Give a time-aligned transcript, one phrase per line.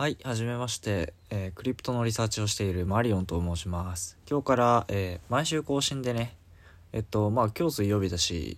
[0.00, 4.16] はい、はじめまして、えークリプトのリサーチをしているマリオンと申します。
[4.26, 6.34] 今日から、えー毎週更新でね、
[6.94, 8.56] えっと、まあ今日水曜日だし、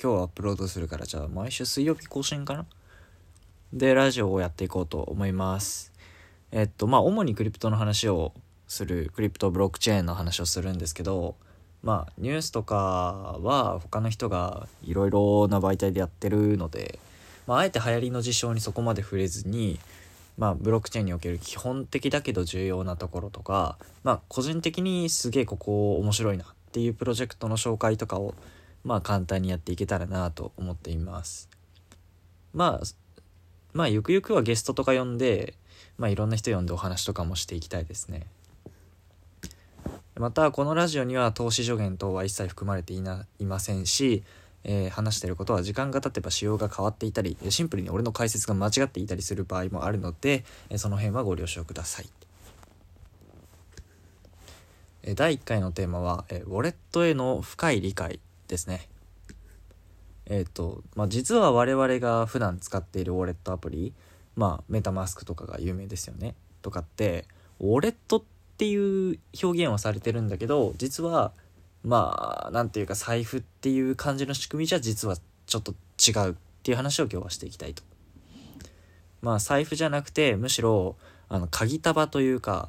[0.00, 2.64] 今日アップロードするから、じゃあ毎週水曜日更新かな？
[3.72, 5.90] で、ラジオをやっていこうと思います。
[6.52, 8.32] えっと、まあ主にクリプトの話を
[8.68, 11.34] する、クリプトブロックチェーンの話をするんですけど、
[11.82, 17.00] まあニュースとかは他の人がいろいろな媒体でやってるので、
[17.48, 19.80] まああえて流行りの事象にそこまで触れずに、
[20.38, 28.34] まあ、ブロックチェーンにおける基本的だけど重要なところとか、まあ、個人的にすげえここ面白いなっていうプロジェクトの紹介とかを、
[28.84, 31.48] まあ、簡単にやっていけたらなと思っています。
[32.54, 32.86] まあ、
[33.72, 35.54] まあ、ゆくゆくはゲストとか呼んで、
[35.98, 38.26] まあ、いろんな人呼んでお話とかもしていきたいですね。
[40.14, 44.22] また、このラジオには投資助言等は一切含まれていないませんし、
[44.64, 52.06] えー話してることは時間が経てば仕様が変わっていたりシンプルに俺の解説が間違っていたりする場合もあるので、えーその辺はご了承ください。
[55.02, 58.88] えー第1回のテーマは、えーウォレットへの深い理解ですね。
[60.30, 63.94] えっ、と、まあ、実は我々が普段使っているウォレットアプリ、
[64.36, 66.34] まあ、メタマスクとかが有名ですよね。
[66.60, 67.26] とかって、
[67.60, 68.22] ウォレットっ
[68.58, 71.32] ていう表現はされてるんだけど、実は、
[71.84, 77.82] まあ、なんていうか財布っていう感じの仕組みじゃ実はちょっと違うっていう話を今日はしていきたいと。
[79.20, 80.96] まあ、財布じゃなくて、むしろ、
[81.28, 82.68] あの、鍵束というか、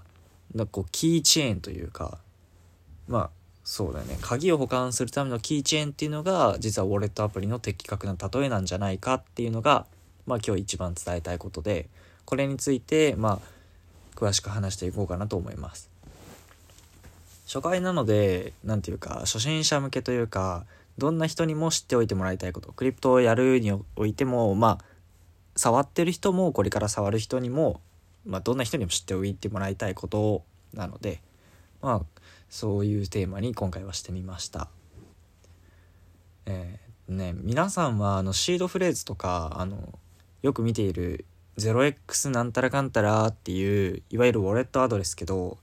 [0.55, 2.17] なんかこう、キーチェーンというか、
[3.07, 3.29] まあ、
[3.63, 4.17] そうだよね。
[4.21, 9.85] 鍵を保管するためのキーチェーンっていうのが、実はウォレットアプリの的確な例えなんじゃないかっていうのが、
[10.25, 11.87] まあ今日一番伝えたいことで、
[12.25, 13.39] これについて、まあ、
[14.15, 15.89] 詳しく話していこうかなと思います。
[17.51, 20.67] 初回なので、なんていうか、初心者向けというか、
[20.99, 24.85] どんな人にも知っておいてもらいたいこと、クリプトをやるにおいても、まあ、
[25.55, 27.81] 触ってる人も、これから触る人にも、
[28.23, 30.43] まあ、どんな人にも知っておいてもらいたいこと
[30.75, 31.21] なので、
[31.81, 34.67] まあ、そういうテーマに今回はしてみました。
[36.45, 39.97] えーね、皆さんはあのシードフレーズとかあの
[40.43, 41.25] よく見ている
[41.57, 45.57] 0x なんたらかんたらっていういわゆるウォレットアドレスけど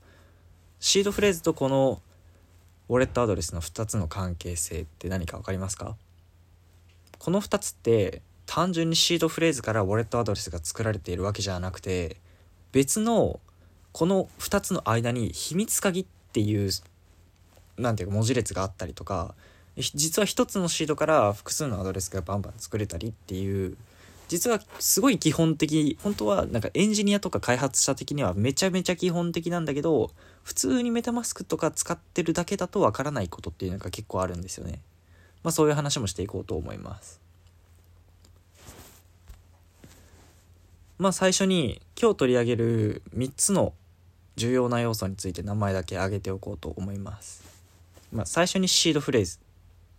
[0.79, 2.01] シードフレーズとこの
[2.89, 5.95] ウォレットアドレスの2つの関係性って何か分かりますか？
[7.19, 12.17] この2つって単純にシードフレーズからウォレットアドレスが作られているわけじゃなくて
[12.71, 13.39] 別の
[13.91, 16.69] この2つの間に秘密鍵っていう
[17.77, 19.33] なんていうか文字列があったりとか
[19.75, 23.75] 実は1つのシードから複数のアドレスがバンバン作れたりっていう
[24.27, 30.11] 実はすごい基本的本当はなんかエンジニアとか開発者的にはめちゃめちゃ基本的なんだけど
[30.43, 34.81] 普通にメタマスクとか使ってるだけだとわからないことっていうのが結構あるんですよね。
[35.43, 37.21] まあそういう話もしていこうと思います。
[40.97, 43.73] まあ最初に今日取り上げる3つの
[44.35, 47.43] 重要な要素について名前だけ挙げておこうと思います。
[48.11, 49.39] まあ最初にシードフレーズ。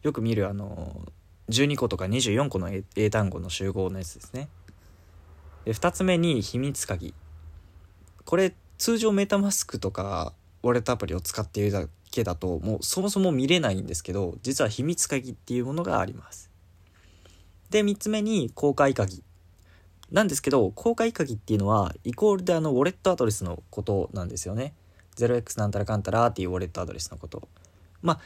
[0.03, 1.03] よく見るあの
[1.49, 4.49] 12個とか24個の英単語の集合のやつですね。
[5.65, 7.15] で2つ目に秘密鍵。
[8.25, 10.33] これ通常メタマスクとか
[10.63, 16.51] ウォレットアプリを使っているだけだともうそもそも見れないんですけど実は秘密鍵っていうものがあります。
[17.71, 19.23] で3つ目に公開鍵。
[20.11, 24.75] なんですけど公開鍵っていうのはイコールであのウォレットアドレスのことなんですよね。
[25.17, 27.49] 0x なんたらかんたらっていうウォレットアドレスのこと。
[28.01, 28.21] まあ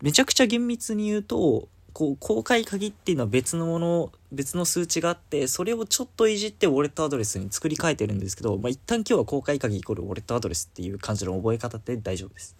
[0.00, 12.56] めちゃくちゃ厳密に言うとこう公開鍵っていうのは別のもの別の数値があってそれをちょっといじってウォレットアドレスに作り変えてるんですけど、まあ、一旦今日は公開鍵イコールウォレットアドレスっていう感じの覚え方で大丈夫です。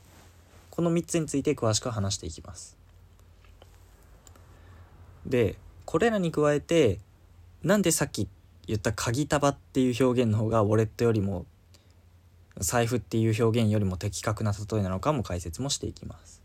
[0.71, 2.77] この3つについて詳しく話していきます。
[5.27, 7.01] でこれらに加えて
[7.65, 8.29] なんでさっき
[8.69, 11.45] 言った鍵束っていう表現の方がウォレットよりも
[12.59, 16.41] 財布っていう表現よりも的確な例えなのかも解説もしていきます。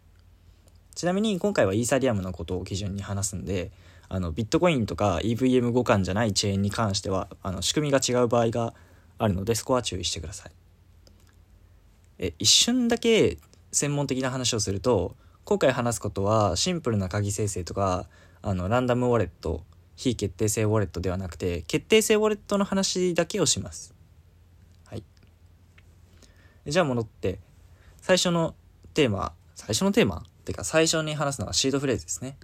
[1.00, 3.72] ちなみに今回はイーサリアムのことを基準に話すんで
[4.10, 8.74] あのビットコインとか EVM 互換じゃないチェーンに関してはあの仕組みが違う場合が
[9.18, 10.52] あるのでそこは注意してください。
[12.18, 13.38] え一瞬だけ
[13.72, 15.16] 専門的な話をすると
[15.46, 18.10] 今回話すことはシンプルな鍵生成とか
[18.42, 19.64] あのランダムウォレット
[19.96, 23.96] 非決定性ウォレットではなくて決定性ウォレットの話だけをします。
[24.86, 25.04] はい。
[26.68, 27.40] じゃあ戻って
[28.02, 28.54] 最初の
[28.94, 32.36] テーマ最初のテーマてか最初に話すのはシードフレーズですね。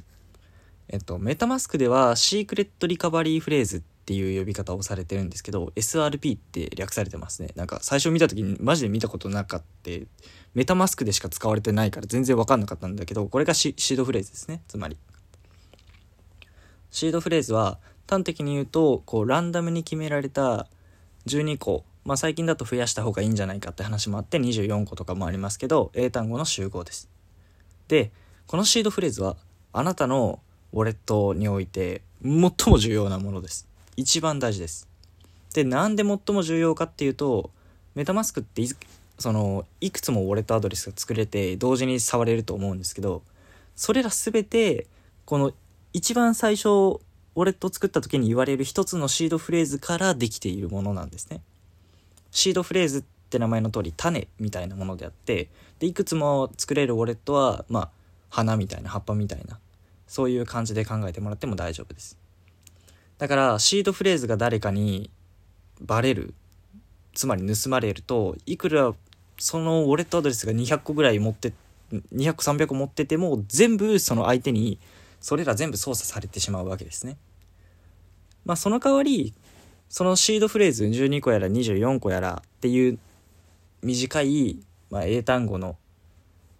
[0.87, 7.49] えっと、メタマスクではシークレットリカバリーフレーズっていう呼び方をされてるんですけど、SRP って略されてますね。
[7.55, 9.89] なんか最初見た時にマジで見たことなかった。
[10.53, 14.61] メタマスクでしか使われてないから全然わかんなかったんだけど、これがシシードフレーズですね。
[14.67, 14.97] つまり。
[16.91, 20.67] シードフレーズは端的に言うと、こうランダムに決められた
[21.25, 27.09] 12個まあ、最近だと増やした方がいいんじゃないかって話もあって24個とかもありますけど英単語の集合です
[27.87, 28.11] で
[28.47, 29.37] このシードフレーズは
[29.73, 30.39] あなたの
[30.73, 33.67] ウォレットにおいて最も重要なものです。
[33.97, 34.87] 一番大事です。
[35.53, 37.49] でなんで最も重要かっていうと
[37.95, 38.61] メタマスクって
[39.17, 43.21] そのいくつもウォレットアドレスが作れて同時に触れると思うんですけど
[43.75, 44.87] それら全て
[45.23, 45.53] この
[45.93, 51.41] 一番最初ウォレットを作った時に言われる一つのシードフレーズからできているものなんですね。
[52.31, 53.03] シードフレーズ
[53.35, 55.49] って名前の通り種みたいなものであって
[55.79, 57.89] でいくつも作れるウォレットはまあ
[58.29, 59.59] 花みたいな葉っぱみたいな
[60.07, 62.17] そういう感じで考えてもらっても大丈夫です。
[63.17, 65.09] だからシードフレーズが誰かに
[65.81, 66.33] バレる
[67.13, 68.93] つまり盗まれるといくら
[69.37, 71.53] そのウォレットアドレスが200個ぐらい持って
[72.13, 74.79] 200300個持ってても全部その相手に
[75.19, 77.17] それら全部操作されてしまうわけですね。
[78.45, 79.33] まあその代わり
[79.89, 82.99] そのシードフレーズ12個やら24個やらっていう
[83.81, 85.77] 短い、まあ、英単語の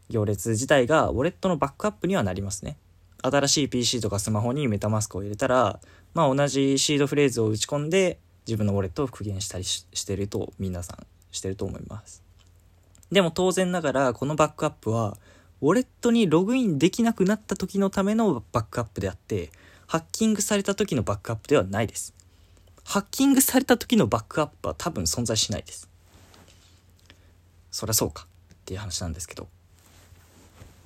[0.09, 2.77] 行列自体がウォレットのバックアップにはなりますね。
[3.21, 5.79] 新しい PC とかスマホにメタマスクを入れたら、
[6.13, 12.23] まあ、同じシードフレーズを打ち込んで自分のウォレットを復元したりしてると皆さんしてると思います。
[13.11, 15.17] でも当然ながらこのバックアップは
[15.61, 19.51] ウォレットにログインできなくなった時のためのバックアップであって
[19.87, 22.13] ハッキングされた時のバックアップではないです。
[22.83, 25.89] ハッキングされた時のバックアップは多分存在しないです。
[27.75, 29.49] そりゃそうかっていう話なんですけど。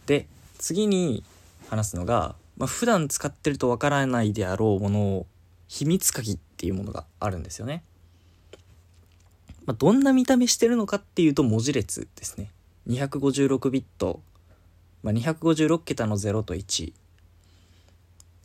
[0.08, 0.26] で、
[0.58, 1.24] 次に
[1.70, 5.28] 話すのが、まあ、普段使ってるとわからないであろうものを
[5.68, 7.84] 秘密鍵っていうものがあるんですよね。
[9.68, 12.50] まあ、どんな見た目してるのかっていうと文字列ですね。
[12.88, 14.24] 256ビット、
[15.04, 16.92] まあ、256桁の0と1。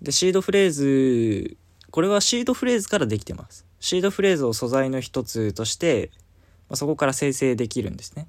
[0.03, 1.57] で、シードフレーズ
[1.91, 3.65] これはシードフレーズからできてます。
[3.81, 6.11] シードフレーズを素材の一つとして、
[6.69, 8.29] まあ、そこから生成できるんですね。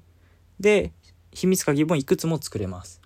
[0.60, 0.92] で、
[1.32, 3.00] 秘密鍵もいくつも作れます。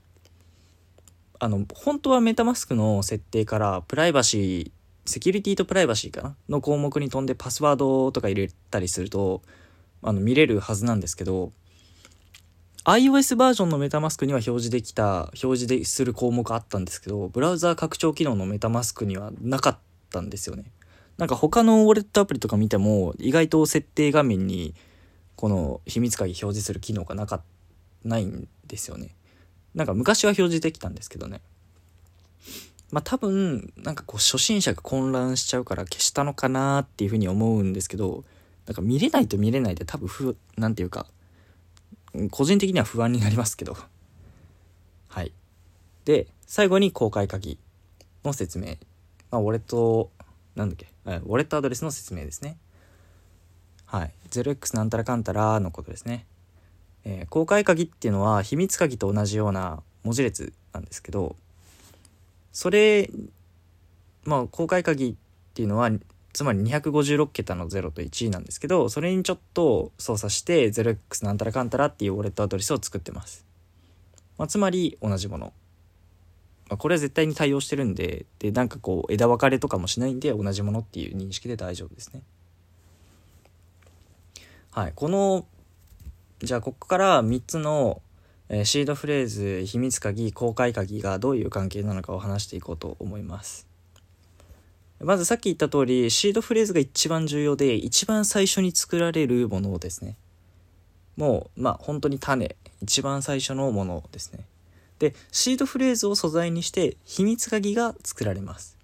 [1.38, 6.36] あの、本当はメタマスクの設定からプライバシー、セキュリティとプライバシーかな？
[6.48, 9.42] の項目に飛んでパスワードとか入れたりすると、
[10.02, 11.52] あの、見れるはずなんですけど、
[12.84, 19.78] iOS バージョンのメタマスクには表示できた、表示でする項目あったんですけど、ブラウザー拡張機能のメタマスクにはなかっ
[20.10, 20.64] たんですよね。
[21.18, 24.74] なんか他のウォレットアプリとか見ても意外と設定画面に
[25.40, 27.42] この秘密鍵表示する機能がなか
[28.04, 29.16] ないんですよね。
[29.74, 31.40] なんか昔は表示できたんですけどね。
[32.92, 38.24] まあ多分なんかこう初心者が混乱しちゃうから消したのかなっていうふうに思うんですけど
[38.66, 41.06] なんか見れないと見れないで多分ふなんていうか
[42.30, 43.76] 個人的には不安になりますけど
[45.08, 45.32] はい。
[46.04, 47.58] で最後に公開鍵
[48.24, 48.76] の説明
[49.30, 50.10] まあ、ウォレット、
[50.56, 52.58] なんだっけ、ウォレットアドレスの説明ですね。
[53.90, 54.12] はい。
[54.30, 56.24] 0x なんたらかんたらのことですね。
[57.04, 61.34] えー、公開鍵っていうのは秘密鍵と同じような文字列なんですけど、
[62.52, 63.10] それ、
[64.22, 65.14] まあ、公開鍵っ
[65.54, 65.90] ていうのは、
[66.32, 73.44] つまり256桁の0と1なんですけど、それにちょっと操作して 0x なんたらかんたらっていうウォレットアドレスを作ってます。
[74.38, 75.52] まあ、つまり同じもの。
[76.68, 82.22] ま、これは絶対に対応してるんででなんかこう枝分かれとかもしないんで同じものっていう認識で大丈夫ですね
[84.72, 84.92] はい。
[84.94, 85.46] この
[86.42, 88.00] じゃあここから3つの、
[88.48, 93.66] えー、シードフレーズ秘密鍵公開鍵がどういう関係なのかを話していこうと思います。
[95.00, 100.16] まずさっき言った通りシードフレーズが一番重要で一番最初に作られるものですね。
[101.16, 102.56] もうまあ本当に種。
[102.82, 104.44] 一番最初のものですね。
[104.98, 108.76] で、シードフレーズを素材にして秘密鍵が作られます。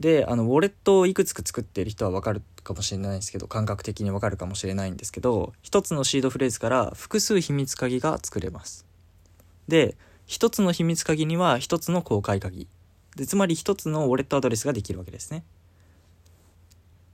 [0.00, 8.86] で、あの、ウォレットをいくつか作ってる人はわかるかもしれないんですけど、感覚的にわかるかもしれないんですけど、一つのシードフレーズから複数秘密鍵が作れます。
[9.68, 12.66] で、一つの秘密鍵には一つの公開鍵。
[13.14, 15.44] で、つまり一つのウォレットアドレスができるわけですね。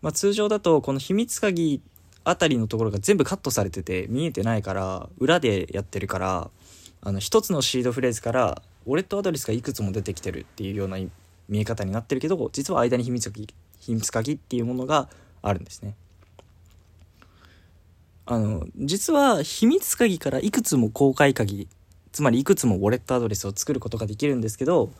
[0.00, 1.82] まあ、通常だとこの秘密鍵
[2.22, 6.50] あたりのところが全部カットされてて見えてないから裏でやってるから
[7.00, 10.98] あの一つのシードフレーズからウォレットアドレスがいくつも出てきてるっていうような
[11.48, 13.48] 見え方になってるけど実は間に秘密鍵
[13.80, 15.08] 秘密鍵っていうものが
[15.42, 15.94] あるんですね。
[18.28, 21.68] あの実は秘密鍵からいくつも公開鍵
[22.10, 24.90] つまりいくつもウォレットアドレスを作ることができるんですけど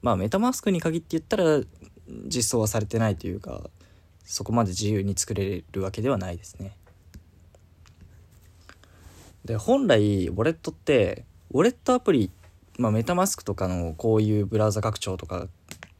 [0.00, 1.60] まあメタマスクに限って言ったら
[2.26, 3.68] 実装はされてないというか
[4.24, 6.76] そこまで自由に作れるわけではないですね。
[9.44, 12.30] で本来ウォレットってウォレットアプリ、
[12.78, 15.48] まあ、メタマスクとかのこういうブラウザ拡張とか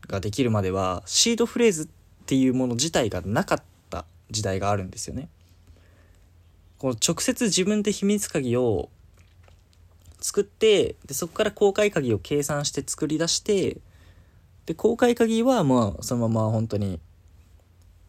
[0.09, 1.89] ができるまではシードフレーズっ
[2.27, 5.29] ていうもの自体がなかった時代があるんですよね。
[6.79, 8.89] こう直接自分で秘密鍵を
[10.21, 13.79] 作ってでそこから公開鍵を計算して作り出して
[14.67, 17.01] で公開鍵はまあそのまま本当に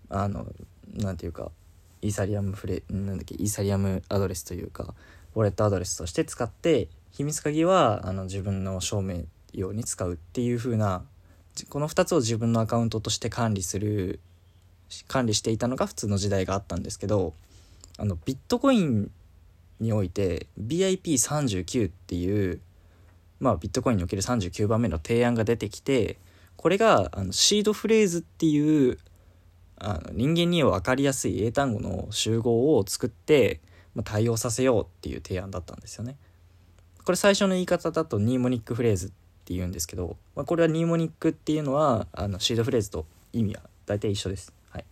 [0.10, 0.48] あの
[0.96, 1.52] なんていうか
[2.02, 4.94] イーサリアムフレなんだっけイーサリアムアドレスというか
[5.36, 9.22] ウォレットアドレスとして使って秘密鍵はあの自分の証明
[9.54, 11.04] 用に使うっていう風な
[11.70, 14.20] この2つを自分のアカウントとして管理する
[15.08, 17.36] 管理していたのが普通の時代があったんですけど
[18.00, 19.12] あのビットコイン
[19.80, 22.60] において BIP39 っていう
[23.40, 26.18] まあビットコインにおける39番目の提案が出てきて
[26.56, 28.98] これがあのシードフレーズっていう
[29.78, 33.60] あの人間には分かりやすい英単語の集合を作って、
[33.94, 36.16] まあ、対応させようっていう提案だったんですよね。
[37.06, 39.10] これ最初の言い方だとニーモニックフレーズっ
[39.46, 44.54] て言うんですけど、まあ、これはニーモニックっていうのはあのシードフレーズと意味は大体一緒です。
[44.70, 44.86] はい、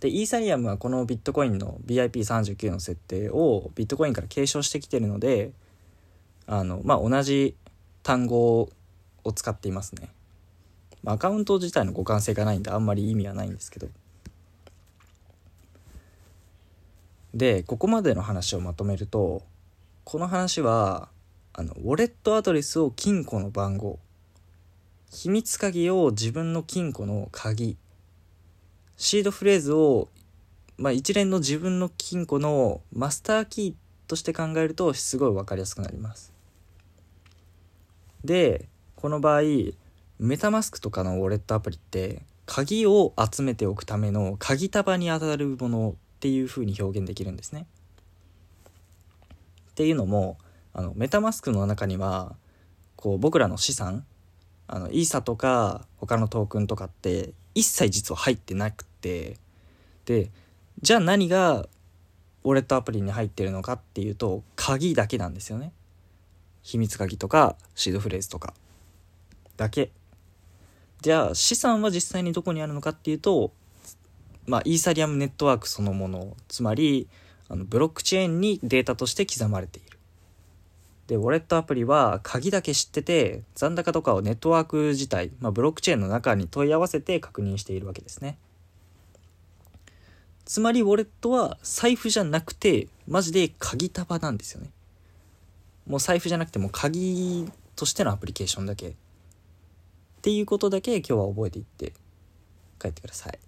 [0.00, 5.52] でイーサリアムはこのビットコインの BIP39 の設定をビットコインから継承してきてるので
[6.46, 7.56] あの、まあ、同じ
[8.02, 8.60] 単語
[9.24, 10.10] を使っていますね。
[11.06, 13.88] アカウント自体の互換性がないんであんまり意味はないんですけど。
[17.32, 19.42] でここまでの話をまとめると
[20.06, 21.08] この話は
[21.52, 23.98] あのウォレットアドレスを金庫の番号
[25.10, 27.76] 秘密鍵を自分の金庫の鍵
[28.96, 30.08] シードフレーズを、
[30.78, 36.32] まあ、一連の自分の金庫のマスターキーとして考えるとすごい分かりやすくなります。
[38.24, 39.42] でこの場合
[40.20, 47.66] メタマスクとかのウォレットアプリって鍵を集めておくための鍵束に当たるものっていう風に表現できるんですね。
[49.76, 50.38] っていうのも
[50.72, 52.34] あのメタマスクの中には
[52.96, 54.06] こう僕らの資産
[54.68, 59.36] あのイーサとか他のトークンとかって一切実は入ってなくて
[60.06, 60.30] で
[60.80, 61.66] じゃあ何が
[62.42, 65.72] ウォレットアプリに入ってるのかっていうと鍵だけなんですよね。
[66.62, 68.54] 秘密鍵とかシードフレーズとか
[69.58, 69.90] だけ。
[71.02, 73.52] じゃあ資産は実際にどこにあるのかっていうと
[74.46, 76.34] まあイーサリアムネットワークそのもの。
[76.48, 77.08] つまり
[77.48, 79.96] あのブロックチェーンにデータとして刻まれている
[81.06, 88.38] で、ウォレットアプリは鍵だけ知ってて、残高とかをネットワーク自体、まあ、ブロックチェーンの中に問い合わせて確認しているわけですね。
[90.44, 94.70] つまり、ウォレットは財布じゃなくて、マジで鍵束なんですよね。
[95.86, 98.88] もう財布じゃなくても鍵としてのアプリケーションだけ。
[98.88, 98.92] っ
[100.22, 101.92] ていうことだけ今日は覚えていって
[102.80, 103.38] 帰ってください。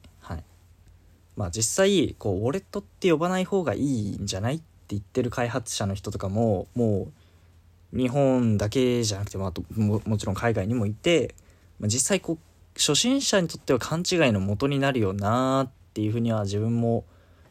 [1.39, 7.13] まあ実際、こう、ウォレットって呼ばない方がいいんじゃないって言ってる開発者の人とかも、もう
[7.97, 11.35] 日本だけじゃなくてもあとももちろん海外にもいて、
[11.79, 12.39] まあ、実際こう
[12.77, 17.05] 初心者にとっては勘違いの元になるよなっていうふうには自分も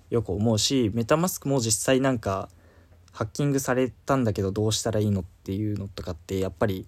[0.09, 2.49] よく思うしメタマスクも実際なんか
[3.11, 6.85] ハッキングされたんだけどどうしたらいいのっていうのとかってやっぱり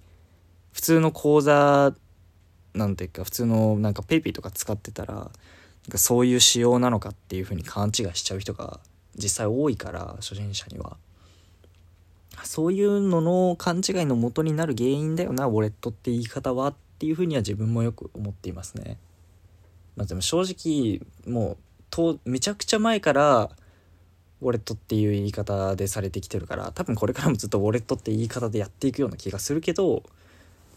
[0.71, 1.93] 普通の口座
[2.75, 5.31] なんていうか普通のなんか PayPay とか使ってたら
[5.97, 8.79] そういう仕様なのかっていうふうに勘違いしちゃう人が
[9.15, 10.97] 実際多いから初心者には。
[12.43, 18.97] そういうのの勘違いの元になる原因だよなウォレットって言い方はっていうふうには自分もよく思っていますね。
[19.97, 21.57] まあ、でも正直もう
[21.89, 23.49] とめちゃくちゃ前から
[24.41, 30.03] ウォレットっていう言い方でされてきてるから多分これからもずっとウォレットって言い方でやっていくような気がするけど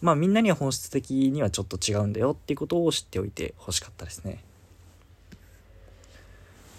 [0.00, 4.42] まあみんなには本質的にはちょっと違うんだよっていうことを知っておいてほしかったですね。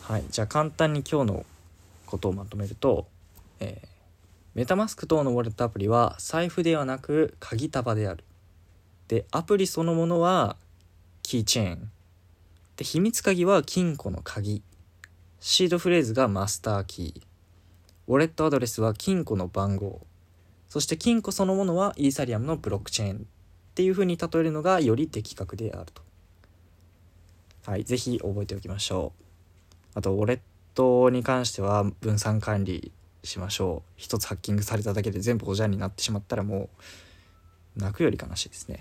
[0.03, 1.45] はいじゃあ簡単に今日の
[2.05, 3.07] ことをまとめると、
[3.59, 3.93] えー
[4.55, 8.23] メタマスク等のウォレットアプリは財布ではなく鍵束である。
[9.07, 10.57] で、アプリそのものは
[11.23, 11.91] キーチェーン。
[12.77, 14.61] で、秘密鍵は金庫の鍵。
[15.39, 17.21] シードフレーズがマスターキー。
[18.07, 20.05] ウォレットアドレスは金庫の番号。
[20.69, 23.19] そして金庫そのものはイーサリアムのブロックチェーンっ
[23.73, 26.03] ていう風に例えるのがより的確であると。
[27.65, 29.32] はい、ぜひ覚えておきましょう。
[29.95, 30.39] あと、ウォレッ
[30.73, 32.91] トに関しては分散管理
[33.23, 33.91] しましょう。
[33.95, 36.69] 一つハッキングされただけで全部おじゃんになってしまったらも
[37.77, 38.79] う泣くより悲しいですね。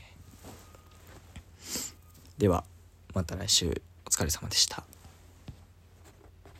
[2.38, 2.64] では
[3.14, 3.82] また来週。
[4.04, 4.84] お疲れ様でした。